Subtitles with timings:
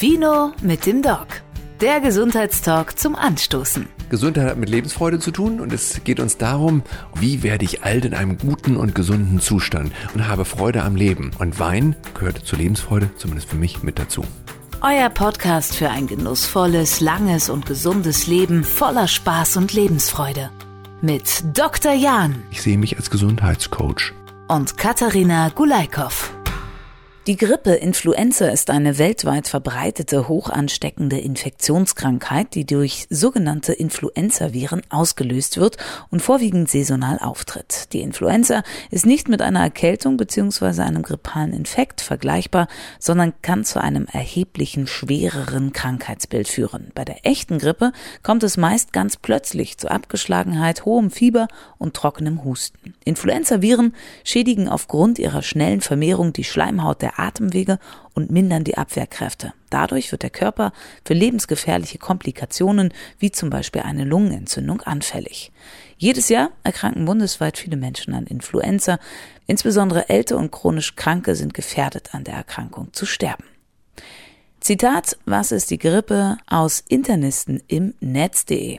[0.00, 1.26] Vino mit dem Doc.
[1.82, 3.86] Der Gesundheitstalk zum Anstoßen.
[4.08, 6.82] Gesundheit hat mit Lebensfreude zu tun und es geht uns darum,
[7.16, 11.32] wie werde ich alt in einem guten und gesunden Zustand und habe Freude am Leben.
[11.38, 14.24] Und Wein gehört zur Lebensfreude, zumindest für mich, mit dazu.
[14.80, 20.48] Euer Podcast für ein genussvolles, langes und gesundes Leben voller Spaß und Lebensfreude.
[21.02, 21.92] Mit Dr.
[21.92, 24.14] Jan Ich sehe mich als Gesundheitscoach.
[24.48, 26.32] und Katharina Gulaikow.
[27.30, 35.76] Die Grippe Influenza ist eine weltweit verbreitete, hochansteckende Infektionskrankheit, die durch sogenannte Influenzaviren ausgelöst wird
[36.10, 37.92] und vorwiegend saisonal auftritt.
[37.92, 40.82] Die Influenza ist nicht mit einer Erkältung bzw.
[40.82, 42.66] einem grippalen Infekt vergleichbar,
[42.98, 46.90] sondern kann zu einem erheblichen schwereren Krankheitsbild führen.
[46.96, 47.92] Bei der echten Grippe
[48.24, 51.46] kommt es meist ganz plötzlich zu Abgeschlagenheit, hohem Fieber
[51.78, 52.94] und trockenem Husten.
[53.04, 53.94] Influenzaviren
[54.24, 57.78] schädigen aufgrund ihrer schnellen Vermehrung die Schleimhaut der Atemwege
[58.14, 59.52] und mindern die Abwehrkräfte.
[59.70, 60.72] Dadurch wird der Körper
[61.04, 65.52] für lebensgefährliche Komplikationen wie zum Beispiel eine Lungenentzündung anfällig.
[65.96, 68.98] Jedes Jahr erkranken bundesweit viele Menschen an Influenza.
[69.46, 73.44] Insbesondere ältere und chronisch Kranke sind gefährdet, an der Erkrankung zu sterben.
[74.60, 78.78] Zitat, was ist die Grippe aus Internisten im Netz.de.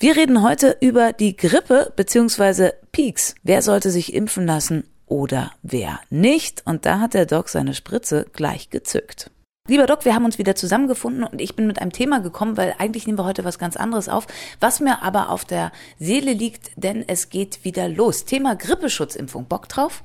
[0.00, 2.72] Wir reden heute über die Grippe bzw.
[2.90, 3.34] Peaks.
[3.42, 6.62] Wer sollte sich impfen lassen oder wer nicht?
[6.66, 9.30] Und da hat der Doc seine Spritze gleich gezückt.
[9.66, 12.74] Lieber Doc, wir haben uns wieder zusammengefunden und ich bin mit einem Thema gekommen, weil
[12.78, 14.26] eigentlich nehmen wir heute was ganz anderes auf,
[14.60, 18.26] was mir aber auf der Seele liegt, denn es geht wieder los.
[18.26, 19.46] Thema Grippeschutzimpfung.
[19.46, 20.04] Bock drauf?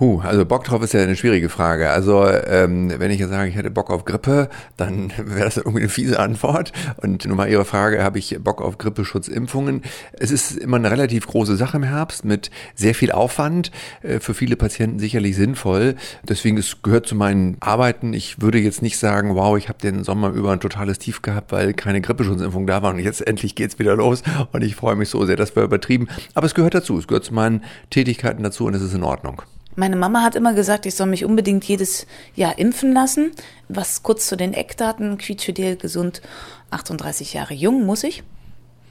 [0.00, 1.90] Huh, also Bock drauf ist ja eine schwierige Frage.
[1.90, 4.48] Also ähm, wenn ich jetzt sage, ich hätte Bock auf Grippe,
[4.78, 6.72] dann wäre das irgendwie eine fiese Antwort.
[7.02, 9.82] Und nun mal Ihre Frage, habe ich Bock auf Grippeschutzimpfungen?
[10.14, 14.32] Es ist immer eine relativ große Sache im Herbst mit sehr viel Aufwand, äh, für
[14.32, 15.96] viele Patienten sicherlich sinnvoll.
[16.26, 18.14] Deswegen es gehört zu meinen Arbeiten.
[18.14, 21.52] Ich würde jetzt nicht sagen, wow, ich habe den Sommer über ein totales Tief gehabt,
[21.52, 25.10] weil keine Grippeschutzimpfung da war und jetzt endlich geht's wieder los und ich freue mich
[25.10, 26.08] so sehr, das wäre übertrieben.
[26.32, 29.42] Aber es gehört dazu, es gehört zu meinen Tätigkeiten dazu und es ist in Ordnung.
[29.80, 33.32] Meine Mama hat immer gesagt, ich soll mich unbedingt jedes Jahr impfen lassen.
[33.70, 36.20] Was kurz zu den Eckdaten, quietschfidel, gesund,
[36.68, 38.22] 38 Jahre jung, muss ich?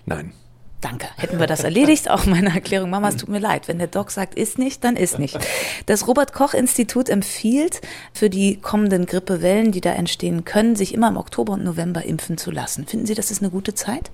[0.07, 0.31] Nein.
[0.81, 1.05] Danke.
[1.17, 2.09] Hätten wir das erledigt?
[2.09, 3.67] Auch meine Erklärung, Mama, es tut mir leid.
[3.67, 5.37] Wenn der Doc sagt, ist nicht, dann ist nicht.
[5.85, 11.53] Das Robert-Koch-Institut empfiehlt, für die kommenden Grippewellen, die da entstehen können, sich immer im Oktober
[11.53, 12.87] und November impfen zu lassen.
[12.87, 14.09] Finden Sie, das ist eine gute Zeit?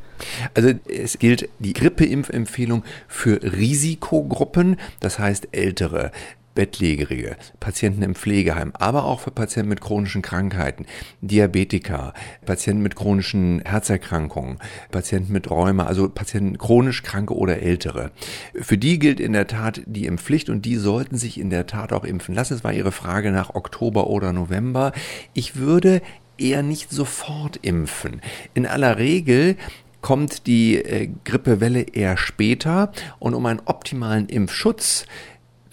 [0.56, 6.12] Also es gilt die Grippeimpfempfehlung für Risikogruppen, das heißt ältere.
[6.56, 10.86] Bettlägerige, Patienten im Pflegeheim, aber auch für Patienten mit chronischen Krankheiten,
[11.22, 12.14] Diabetiker,
[12.46, 14.58] Patienten mit chronischen Herzerkrankungen,
[14.90, 18.12] Patienten mit Rheuma, also Patienten chronisch Kranke oder Ältere.
[18.60, 21.94] Für die gilt in der Tat die Impfpflicht und die sollten sich in der Tat
[21.94, 22.54] auch impfen lassen.
[22.54, 24.94] Es war Ihre Frage nach Oktober oder November.
[25.34, 26.02] Ich würde
[26.38, 28.22] eher nicht sofort impfen.
[28.54, 29.58] In aller Regel
[30.02, 35.06] kommt die äh, Grippewelle eher später und um einen optimalen Impfschutz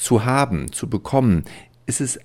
[0.02, 1.44] zu haben, zu bekommen,
[1.86, 2.18] ist es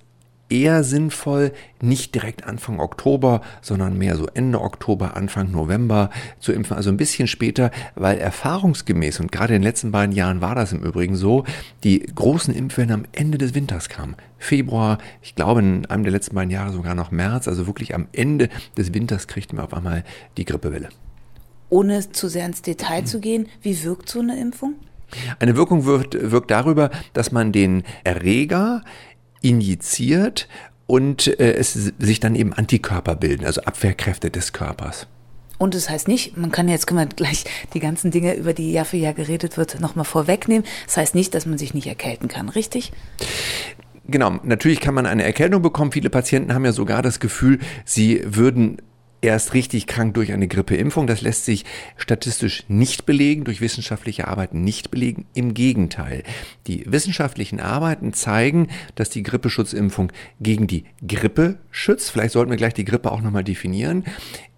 [0.49, 1.51] eher sinnvoll,
[1.81, 6.97] nicht direkt Anfang Oktober, sondern mehr so Ende Oktober, Anfang November zu impfen, also ein
[6.97, 11.16] bisschen später, weil erfahrungsgemäß, und gerade in den letzten beiden Jahren war das im Übrigen
[11.16, 11.43] so,
[11.83, 14.16] die großen Impfwellen am Ende des Winters kamen.
[14.37, 18.07] Februar, ich glaube in einem der letzten beiden Jahre sogar noch März, also wirklich am
[18.13, 20.03] Ende des Winters kriegt man auf einmal
[20.37, 20.89] die Grippewelle.
[21.69, 24.75] Ohne zu sehr ins Detail zu gehen, wie wirkt so eine Impfung?
[25.40, 28.84] Eine Wirkung wirkt, wirkt darüber, dass man den Erreger
[29.41, 30.47] injiziert
[30.85, 35.07] und äh, es sich dann eben Antikörper bilden, also Abwehrkräfte des Körpers.
[35.57, 38.72] Und das heißt nicht, man kann jetzt, können wir gleich die ganzen Dinge, über die
[38.72, 40.63] Jahr für Jahr geredet wird, nochmal vorwegnehmen.
[40.85, 42.91] Das heißt nicht, dass man sich nicht erkälten kann, richtig?
[44.07, 45.91] Genau, natürlich kann man eine Erkältung bekommen.
[45.91, 48.78] Viele Patienten haben ja sogar das Gefühl, sie würden
[49.27, 51.07] erst richtig krank durch eine Grippeimpfung.
[51.07, 51.65] Das lässt sich
[51.95, 55.25] statistisch nicht belegen, durch wissenschaftliche Arbeiten nicht belegen.
[55.33, 56.23] Im Gegenteil.
[56.67, 62.11] Die wissenschaftlichen Arbeiten zeigen, dass die Grippeschutzimpfung gegen die Grippe schützt.
[62.11, 64.03] Vielleicht sollten wir gleich die Grippe auch nochmal definieren.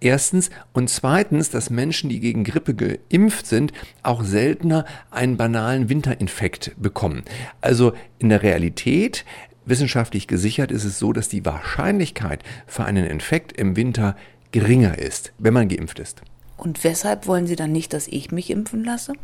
[0.00, 0.50] Erstens.
[0.72, 3.72] Und zweitens, dass Menschen, die gegen Grippe geimpft sind,
[4.02, 7.22] auch seltener einen banalen Winterinfekt bekommen.
[7.60, 9.24] Also in der Realität
[9.66, 14.16] Wissenschaftlich gesichert ist es so, dass die Wahrscheinlichkeit für einen Infekt im Winter
[14.52, 16.22] geringer ist, wenn man geimpft ist.
[16.56, 19.14] Und weshalb wollen Sie dann nicht, dass ich mich impfen lasse?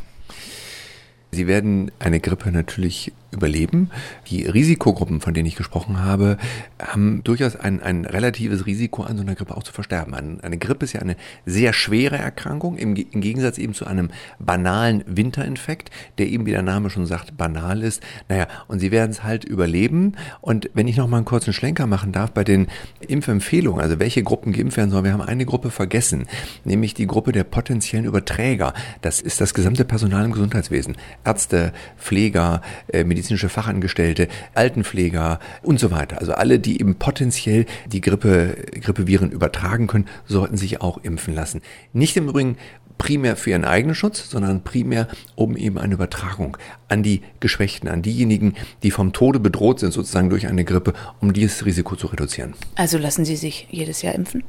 [1.37, 3.91] Sie werden eine Grippe natürlich überleben.
[4.29, 6.39] Die Risikogruppen, von denen ich gesprochen habe,
[6.81, 10.15] haben durchaus ein, ein relatives Risiko, an so einer Grippe auch zu versterben.
[10.15, 15.05] Eine Grippe ist ja eine sehr schwere Erkrankung, im, im Gegensatz eben zu einem banalen
[15.07, 18.03] Winterinfekt, der eben, wie der Name schon sagt, banal ist.
[18.29, 20.15] Naja, und sie werden es halt überleben.
[20.41, 22.69] Und wenn ich noch mal einen kurzen Schlenker machen darf bei den
[23.07, 26.27] Impfempfehlungen, also welche Gruppen geimpft werden sollen, wir haben eine Gruppe vergessen,
[26.65, 28.73] nämlich die Gruppe der potenziellen Überträger.
[29.03, 30.97] Das ist das gesamte Personal im Gesundheitswesen.
[31.27, 36.19] Ärzte, Pfleger, äh, medizinische Fachangestellte, Altenpfleger und so weiter.
[36.19, 41.63] Also alle, die eben potenziell die Grippe, Grippeviren übertragen können, sollten sich auch impfen lassen.
[41.93, 42.57] Nicht im Übrigen
[42.99, 46.57] primär für ihren eigenen Schutz, sondern primär um eben eine Übertragung
[46.89, 51.33] an die Geschwächten, an diejenigen, die vom Tode bedroht sind, sozusagen durch eine Grippe, um
[51.33, 52.55] dieses Risiko zu reduzieren.
[52.75, 54.45] Also lassen Sie sich jedes Jahr impfen?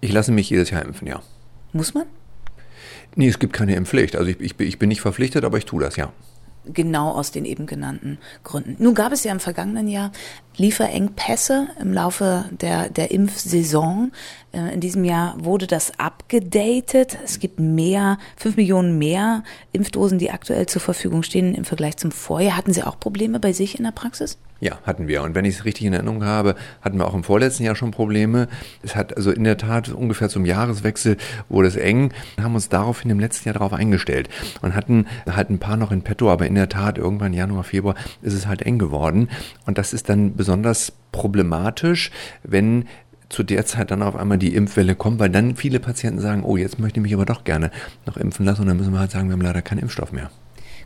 [0.00, 1.22] Ich lasse mich jedes Jahr impfen, ja.
[1.72, 2.04] Muss man?
[3.14, 4.16] Nee, es gibt keine Impfpflicht.
[4.16, 6.12] Also ich, ich, ich bin nicht verpflichtet, aber ich tue das, ja
[6.64, 8.76] genau aus den eben genannten Gründen.
[8.78, 10.12] Nun gab es ja im vergangenen Jahr
[10.56, 14.12] Lieferengpässe im Laufe der, der Impfsaison.
[14.52, 17.18] Äh, in diesem Jahr wurde das abgedatet.
[17.24, 22.12] Es gibt mehr, fünf Millionen mehr Impfdosen, die aktuell zur Verfügung stehen im Vergleich zum
[22.12, 22.56] Vorjahr.
[22.56, 24.38] Hatten Sie auch Probleme bei sich in der Praxis?
[24.60, 25.24] Ja, hatten wir.
[25.24, 27.90] Und wenn ich es richtig in Erinnerung habe, hatten wir auch im vorletzten Jahr schon
[27.90, 28.46] Probleme.
[28.82, 31.16] Es hat also in der Tat ungefähr zum Jahreswechsel
[31.48, 32.12] wurde es eng.
[32.36, 34.28] Wir haben uns daraufhin im letzten Jahr darauf eingestellt
[34.60, 37.96] und hatten halt ein paar noch in petto, aber in der Tat irgendwann Januar, Februar
[38.20, 39.30] ist es halt eng geworden.
[39.66, 42.12] Und das ist dann besonders problematisch,
[42.44, 42.84] wenn
[43.32, 46.56] zu der Zeit dann auf einmal die Impfwelle kommt, weil dann viele Patienten sagen, oh,
[46.56, 47.70] jetzt möchte ich mich aber doch gerne
[48.06, 50.30] noch impfen lassen und dann müssen wir halt sagen, wir haben leider keinen Impfstoff mehr.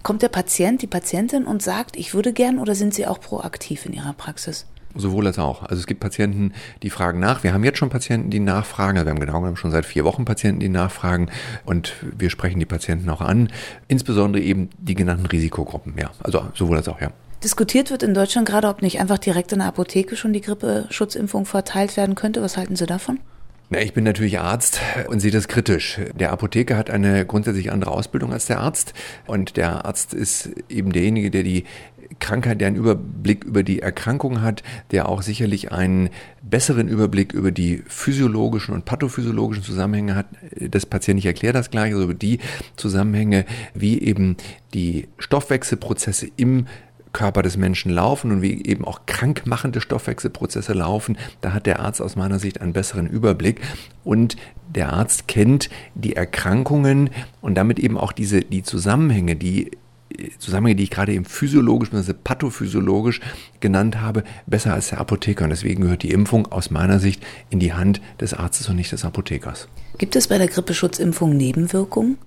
[0.03, 3.87] Kommt der Patient, die Patientin und sagt, ich würde gern oder sind Sie auch proaktiv
[3.87, 4.67] in Ihrer Praxis?
[4.95, 5.63] Sowohl als auch.
[5.63, 6.53] Also es gibt Patienten,
[6.83, 7.43] die fragen nach.
[7.43, 8.97] Wir haben jetzt schon Patienten, die nachfragen.
[8.97, 11.29] Also wir haben genau genommen schon seit vier Wochen Patienten, die nachfragen.
[11.65, 13.51] Und wir sprechen die Patienten auch an.
[13.89, 15.95] Insbesondere eben die genannten Risikogruppen.
[15.99, 17.11] Ja, also sowohl als auch, ja.
[17.45, 21.45] Diskutiert wird in Deutschland gerade, ob nicht einfach direkt in der Apotheke schon die Grippeschutzimpfung
[21.45, 22.43] verteilt werden könnte.
[22.43, 23.21] Was halten Sie davon?
[23.69, 25.99] Na, ich bin natürlich Arzt und sehe das kritisch.
[26.15, 28.95] Der Apotheker hat eine grundsätzlich andere Ausbildung als der Arzt
[29.27, 31.65] und der Arzt ist eben derjenige, der die
[32.21, 34.63] Krankheit, der einen Überblick über die Erkrankung hat,
[34.93, 36.11] der auch sicherlich einen
[36.43, 41.19] besseren Überblick über die physiologischen und pathophysiologischen Zusammenhänge hat des Patienten.
[41.19, 42.39] Ich erkläre das gleich, also über die
[42.77, 43.45] Zusammenhänge,
[43.75, 44.37] wie eben
[44.75, 46.67] die Stoffwechselprozesse im
[47.17, 52.03] Körper des Menschen laufen und wie eben auch krankmachende Stoffwechselprozesse laufen, da hat der Arzt
[52.03, 53.63] aus meiner Sicht einen besseren Überblick
[54.05, 54.37] und
[54.69, 57.09] der Arzt kennt die Erkrankungen
[57.41, 59.71] und damit eben auch diese die Zusammenhänge, die
[60.39, 62.13] Zusammenhänge, die ich gerade eben physiologisch bzw.
[62.13, 63.23] pathophysiologisch
[63.61, 65.45] genannt habe, besser als der Apotheker.
[65.45, 68.93] Und deswegen gehört die Impfung aus meiner Sicht in die Hand des Arztes und nicht
[68.93, 69.69] des Apothekers.
[69.97, 72.19] Gibt es bei der Grippeschutzimpfung Nebenwirkungen?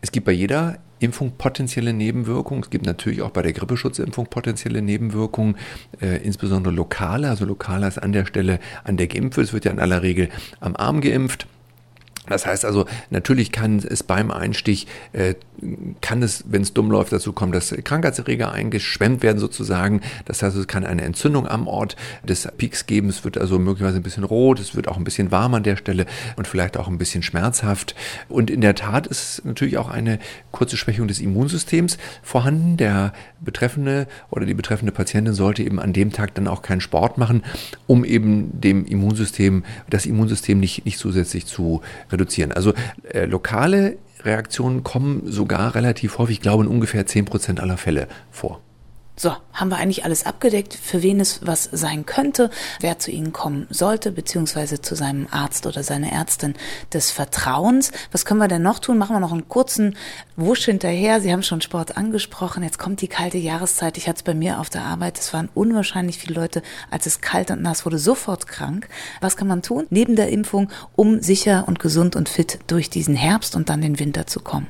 [0.00, 2.62] Es gibt bei jeder Impfung potenzielle Nebenwirkungen.
[2.62, 5.56] Es gibt natürlich auch bei der Grippeschutzimpfung potenzielle Nebenwirkungen,
[6.00, 7.28] äh, insbesondere lokale.
[7.28, 9.38] Also lokale ist an der Stelle, an der geimpft.
[9.38, 10.28] Es wird ja in aller Regel
[10.60, 11.46] am Arm geimpft.
[12.28, 15.34] Das heißt also, natürlich kann es beim Einstich, äh,
[16.00, 20.02] kann es, wenn es dumm läuft, dazu kommen, dass Krankheitserreger eingeschwemmt werden sozusagen.
[20.24, 23.08] Das heißt, es kann eine Entzündung am Ort des Peaks geben.
[23.08, 25.76] Es wird also möglicherweise ein bisschen rot, es wird auch ein bisschen warm an der
[25.76, 27.94] Stelle und vielleicht auch ein bisschen schmerzhaft.
[28.28, 30.18] Und in der Tat ist natürlich auch eine
[30.52, 32.76] kurze Schwächung des Immunsystems vorhanden.
[32.76, 37.18] Der betreffende oder die betreffende Patientin sollte eben an dem Tag dann auch keinen Sport
[37.18, 37.42] machen,
[37.86, 42.52] um eben dem Immunsystem, das Immunsystem nicht, nicht zusätzlich zu reduzieren reduzieren.
[42.52, 42.72] Also
[43.12, 48.08] äh, lokale Reaktionen kommen sogar relativ häufig, ich glaube in ungefähr 10 Prozent aller Fälle
[48.30, 48.60] vor.
[49.20, 53.32] So, haben wir eigentlich alles abgedeckt, für wen es was sein könnte, wer zu Ihnen
[53.32, 56.54] kommen sollte, beziehungsweise zu seinem Arzt oder seiner Ärztin
[56.92, 57.90] des Vertrauens.
[58.12, 58.96] Was können wir denn noch tun?
[58.96, 59.96] Machen wir noch einen kurzen
[60.36, 61.20] Wusch hinterher.
[61.20, 62.62] Sie haben schon Sport angesprochen.
[62.62, 63.98] Jetzt kommt die kalte Jahreszeit.
[63.98, 65.18] Ich hatte es bei mir auf der Arbeit.
[65.18, 68.88] Es waren unwahrscheinlich viele Leute, als es kalt und nass wurde, sofort krank.
[69.20, 69.88] Was kann man tun?
[69.90, 73.98] Neben der Impfung, um sicher und gesund und fit durch diesen Herbst und dann den
[73.98, 74.68] Winter zu kommen.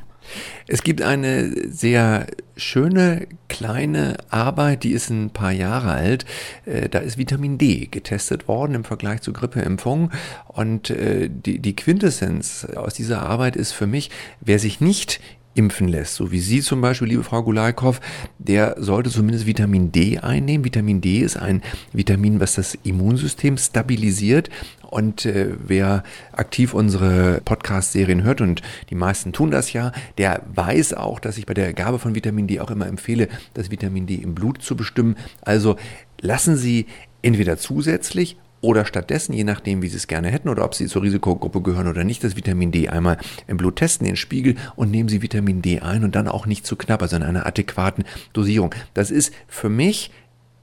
[0.66, 6.25] Es gibt eine sehr schöne kleine Arbeit, die ist ein paar Jahre alt.
[6.66, 10.11] Äh, da ist Vitamin D getestet worden im Vergleich zur Grippeimpfung.
[10.49, 15.20] Und äh, die, die Quintessenz aus dieser Arbeit ist für mich, wer sich nicht
[15.58, 18.00] impfen lässt, so wie Sie zum Beispiel, liebe Frau Gulaikow,
[18.38, 20.64] der sollte zumindest Vitamin D einnehmen.
[20.64, 21.62] Vitamin D ist ein
[21.92, 24.50] Vitamin, was das Immunsystem stabilisiert.
[24.88, 30.94] Und äh, wer aktiv unsere Podcast-Serien hört, und die meisten tun das ja, der weiß
[30.94, 34.14] auch, dass ich bei der Gabe von Vitamin D auch immer empfehle, das Vitamin D
[34.14, 35.16] im Blut zu bestimmen.
[35.42, 35.76] Also
[36.20, 36.86] lassen Sie
[37.20, 41.02] entweder zusätzlich oder stattdessen, je nachdem, wie Sie es gerne hätten oder ob Sie zur
[41.02, 45.08] Risikogruppe gehören oder nicht, das Vitamin D einmal im Blut testen, den Spiegel und nehmen
[45.08, 48.74] Sie Vitamin D ein und dann auch nicht zu knapp, also in einer adäquaten Dosierung.
[48.94, 50.10] Das ist für mich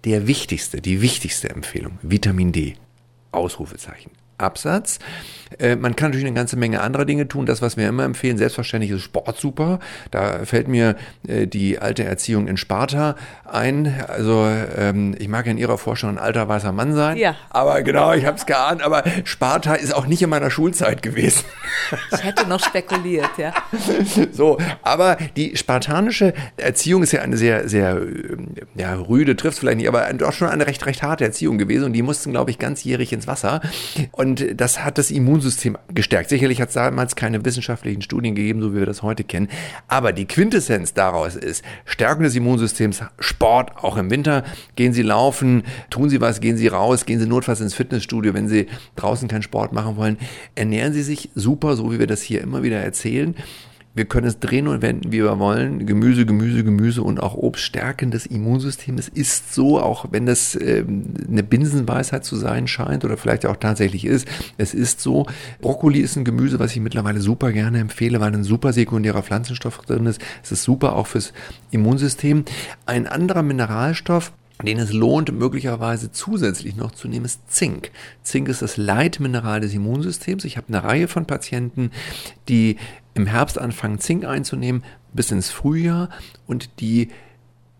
[0.04, 1.98] der wichtigste, die wichtigste Empfehlung.
[2.02, 2.76] Vitamin D.
[3.32, 4.12] Ausrufezeichen.
[4.38, 5.00] Absatz.
[5.60, 7.46] Äh, man kann natürlich eine ganze Menge anderer Dinge tun.
[7.46, 9.80] Das, was wir immer empfehlen, selbstverständlich ist Sport super.
[10.12, 10.96] Da fällt mir
[11.28, 13.16] äh, die alte Erziehung in Sparta
[13.46, 13.94] ein.
[14.08, 17.18] Also ähm, ich mag in ihrer Vorstellung ein alter weißer Mann sein.
[17.18, 17.36] Ja.
[17.50, 18.82] Aber genau, ich habe es geahnt.
[18.82, 21.46] Aber Sparta ist auch nicht in meiner Schulzeit gewesen.
[22.12, 23.54] Ich hätte noch spekuliert, ja.
[24.32, 28.02] So, aber die spartanische Erziehung ist ja eine sehr, sehr
[28.76, 31.86] ja, rüde, trifft vielleicht nicht, aber doch schon eine recht, recht harte Erziehung gewesen.
[31.86, 33.62] Und die mussten, glaube ich, ganzjährig ins Wasser.
[34.12, 36.30] Und das hat das Immunsystem gestärkt.
[36.30, 39.48] Sicherlich hat es damals keine wissenschaftlichen Studien gegeben, so wie wir das heute kennen.
[39.88, 44.44] Aber die Quintessenz daraus ist, Stärkung des Immunsystems, Sport, auch im Winter.
[44.76, 48.48] Gehen Sie laufen, tun Sie was, gehen Sie raus, gehen Sie notfalls ins Fitnessstudio, wenn
[48.48, 50.18] Sie draußen keinen Sport machen wollen.
[50.56, 53.36] Ernähren Sie sich super, so wie wir das hier immer wieder erzählen.
[53.96, 55.86] Wir können es drehen und wenden, wie wir wollen.
[55.86, 58.98] Gemüse, Gemüse, Gemüse und auch Obst stärken das Immunsystem.
[58.98, 63.56] Es ist so, auch wenn das äh, eine Binsenweisheit zu sein scheint oder vielleicht auch
[63.56, 64.28] tatsächlich ist.
[64.58, 65.26] Es ist so.
[65.62, 69.80] Brokkoli ist ein Gemüse, was ich mittlerweile super gerne empfehle, weil ein super sekundärer Pflanzenstoff
[69.80, 70.22] drin ist.
[70.44, 71.32] Es ist super auch fürs
[71.72, 72.44] Immunsystem.
[72.86, 74.34] Ein anderer Mineralstoff,
[74.64, 77.92] den es lohnt, möglicherweise zusätzlich noch zu nehmen, ist Zink.
[78.24, 80.46] Zink ist das Leitmineral des Immunsystems.
[80.46, 81.92] Ich habe eine Reihe von Patienten,
[82.48, 82.78] die
[83.14, 84.84] im Herbst anfangen, Zink einzunehmen,
[85.14, 86.10] bis ins Frühjahr
[86.48, 87.10] und die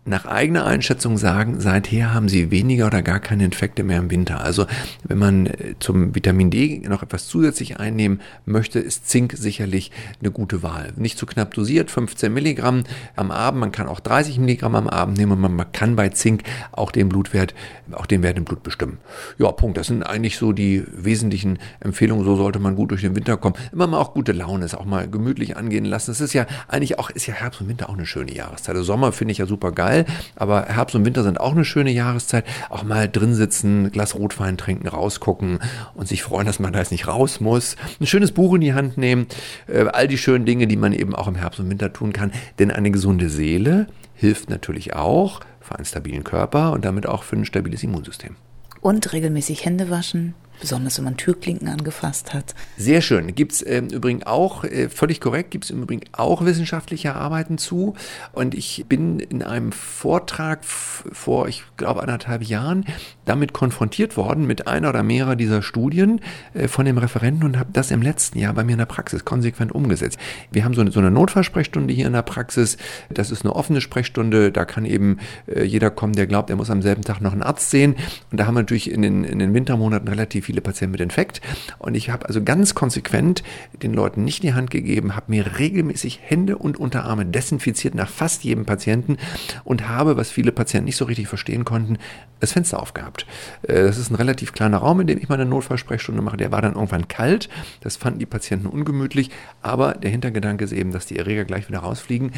[0.06, 4.40] nach eigener Einschätzung sagen, seither haben sie weniger oder gar keine Infekte mehr im Winter.
[4.40, 4.66] Also
[5.04, 10.30] wenn man äh, zum Vitamin D noch etwas zusätzlich einnehmen möchte, ist Zink sicherlich eine
[10.30, 10.92] gute Wahl.
[10.96, 12.84] Nicht zu knapp dosiert, 15 Milligramm
[13.16, 13.60] am Abend.
[13.60, 17.08] Man kann auch 30 Milligramm am Abend nehmen und man kann bei Zink auch den
[17.08, 17.54] Blutwert,
[17.92, 18.98] auch den Wert im Blut bestimmen.
[19.38, 19.76] Ja, Punkt.
[19.76, 22.24] Das sind eigentlich so die wesentlichen Empfehlungen.
[22.24, 23.56] So sollte man gut durch den Winter kommen.
[23.72, 26.12] Immer mal auch gute Laune, es auch mal gemütlich angehen lassen.
[26.12, 28.68] Es ist ja eigentlich auch, ist ja Herbst und Winter auch eine schöne Jahreszeit.
[28.68, 30.16] Der also Sommer finde ich ja super geil geil.
[30.34, 32.44] Aber Herbst und Winter sind auch eine schöne Jahreszeit.
[32.70, 35.60] Auch mal drin sitzen, Glas Rotwein trinken, rausgucken
[35.94, 37.76] und sich freuen, dass man da jetzt nicht raus muss.
[38.00, 39.26] Ein schönes Buch in die Hand nehmen.
[39.66, 42.32] Äh, all die schönen Dinge, die man eben auch im Herbst und Winter tun kann.
[42.58, 47.36] Denn eine gesunde Seele hilft natürlich auch für einen stabilen Körper und damit auch für
[47.36, 48.36] ein stabiles Immunsystem.
[48.80, 52.54] Und regelmäßig Hände waschen, besonders wenn man Türklinken angefasst hat.
[52.76, 53.34] Sehr schön.
[53.34, 57.58] Gibt es äh, übrigens auch, äh, völlig korrekt, gibt es im Übrigen auch wissenschaftliche Arbeiten
[57.58, 57.94] zu.
[58.32, 62.84] Und ich bin in einem Vortrag vor, ich glaube, anderthalb Jahren
[63.24, 66.20] damit konfrontiert worden mit einer oder mehrerer dieser Studien
[66.54, 69.24] äh, von dem Referenten und habe das im letzten Jahr bei mir in der Praxis
[69.24, 70.18] konsequent umgesetzt.
[70.52, 72.76] Wir haben so eine, so eine Notfallsprechstunde hier in der Praxis.
[73.10, 74.52] Das ist eine offene Sprechstunde.
[74.52, 77.42] Da kann eben äh, jeder kommen, der glaubt, er muss am selben Tag noch einen
[77.42, 77.96] Arzt sehen.
[78.30, 81.40] Und da haben wir natürlich in den, in den Wintermonaten relativ viele Patienten mit Infekt.
[81.78, 83.42] Und ich habe also ganz konsequent
[83.82, 88.44] den Leuten nicht die Hand gegeben, habe mir regelmäßig Hände und Unterarme desinfiziert nach fast
[88.44, 89.18] jedem Patienten
[89.64, 91.98] und habe, was viele Patienten nicht so richtig verstehen konnten,
[92.40, 93.26] das Fenster aufgehabt.
[93.62, 96.36] Äh, das ist ein relativ kleiner Raum, in dem ich meine Notfallsprechstunde mache.
[96.36, 97.48] Der war dann irgendwann kalt.
[97.80, 99.30] Das fanden die Patienten ungemütlich.
[99.62, 102.32] Aber der Hintergedanke ist eben, dass die Erreger gleich wieder rausfliegen.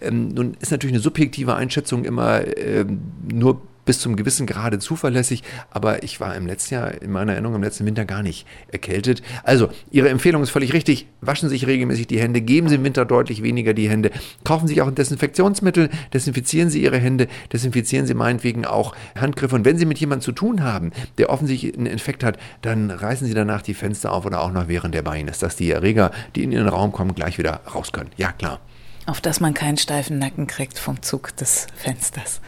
[0.00, 3.00] Ähm, nun ist natürlich eine subjektive Einschätzung immer ähm,
[3.32, 7.56] nur bis zum gewissen Grade zuverlässig, aber ich war im letzten Jahr, in meiner Erinnerung,
[7.56, 9.22] im letzten Winter gar nicht erkältet.
[9.42, 11.06] Also, Ihre Empfehlung ist völlig richtig.
[11.20, 14.10] Waschen Sie sich regelmäßig die Hände, geben Sie im Winter deutlich weniger die Hände,
[14.44, 19.56] kaufen Sie auch ein Desinfektionsmittel, desinfizieren Sie Ihre Hände, desinfizieren Sie meinetwegen auch Handgriffe.
[19.56, 23.26] Und wenn Sie mit jemandem zu tun haben, der offensichtlich einen Infekt hat, dann reißen
[23.26, 26.10] Sie danach die Fenster auf oder auch noch während der bei ist, dass die Erreger,
[26.34, 28.10] die in Ihren Raum kommen, gleich wieder raus können.
[28.16, 28.60] Ja, klar.
[29.06, 32.40] Auf dass man keinen steifen Nacken kriegt vom Zug des Fensters.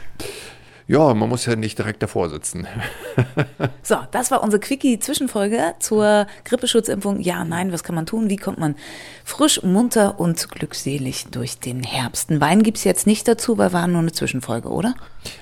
[0.89, 2.67] Ja, man muss ja nicht direkt davor sitzen.
[3.83, 7.21] so, das war unsere Quickie-Zwischenfolge zur Grippeschutzimpfung.
[7.21, 8.31] Ja, nein, was kann man tun?
[8.31, 8.77] Wie kommt man
[9.25, 12.31] frisch, munter und glückselig durch den Herbst?
[12.31, 14.95] Ein Wein gibt es jetzt nicht dazu, weil war nur eine Zwischenfolge, oder?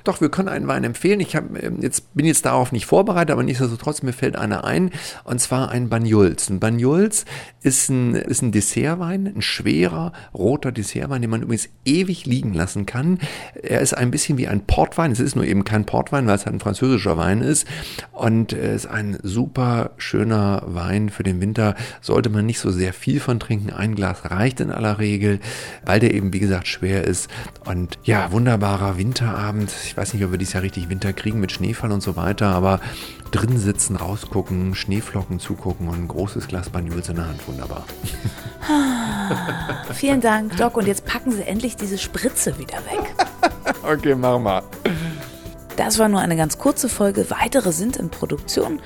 [0.05, 1.21] Doch, wir können einen Wein empfehlen.
[1.21, 4.91] Ich hab, ähm, jetzt, bin jetzt darauf nicht vorbereitet, aber nichtsdestotrotz, mir fällt einer ein,
[5.25, 6.50] und zwar ein Banyuls.
[6.50, 7.25] Ein Banyuls
[7.62, 12.87] ist ein, ist ein Dessertwein, ein schwerer, roter Dessertwein, den man übrigens ewig liegen lassen
[12.87, 13.19] kann.
[13.62, 15.12] Er ist ein bisschen wie ein Portwein.
[15.12, 17.67] Es ist nur eben kein Portwein, weil es halt ein französischer Wein ist.
[18.12, 21.75] Und es ist ein super schöner Wein für den Winter.
[22.00, 23.71] Sollte man nicht so sehr viel von trinken.
[23.71, 25.41] Ein Glas reicht in aller Regel,
[25.85, 27.31] weil der eben, wie gesagt, schwer ist.
[27.64, 29.74] Und ja, wunderbarer Winterabend.
[29.85, 32.49] Ich weiß nicht, ob wir dieses Jahr richtig Winter kriegen mit Schneefall und so weiter,
[32.49, 32.81] aber
[33.31, 37.47] drin sitzen, rausgucken, Schneeflocken zugucken und ein großes Glas Banyuls in der Hand.
[37.47, 37.85] Wunderbar.
[39.93, 40.76] Vielen Dank, Doc.
[40.76, 43.14] Und jetzt packen Sie endlich diese Spritze wieder weg.
[43.83, 44.62] okay, mach mal.
[45.76, 47.26] Das war nur eine ganz kurze Folge.
[47.31, 48.81] Weitere sind in Produktion.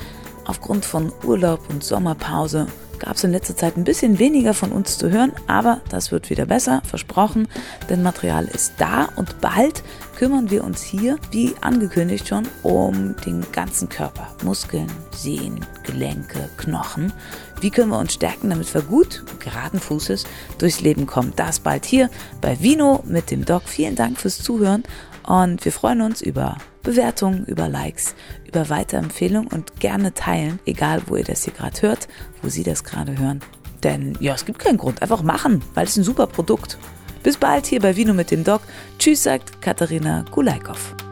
[0.47, 2.69] Aufgrund von Urlaub und Sommerpause
[2.99, 6.31] gab es in letzter Zeit ein bisschen weniger von uns zu hören, aber das wird
[6.31, 7.49] wieder besser, versprochen,
[7.89, 9.83] denn Material ist da und bald
[10.17, 14.29] kümmern wir uns hier, wie angekündigt schon, um den ganzen Körper.
[14.45, 17.13] Muskeln, Sehnen, Gelenke, Knochen.
[17.61, 20.25] Wie können wir uns stärken, damit wir gut, geraden Fußes
[20.59, 21.33] durchs Leben kommen?
[21.37, 23.63] Das bald hier bei Vino mit dem Doc.
[23.67, 24.85] Vielen Dank fürs Zuhören
[25.29, 28.15] und wir freuen uns über Bewertungen, über Likes,
[28.47, 32.09] über Weiterempfehlungen und gerne teilen, egal wo ihr das hier gerade hört,
[32.41, 33.41] wo Sie das gerade hören.
[33.83, 36.79] Denn ja, es gibt keinen Grund, einfach machen, weil es ein super Produkt.
[37.23, 38.63] Bis bald hier bei Vino mit dem Doc.
[38.99, 41.08] Tschüss, sagt Katharina Gulaikow.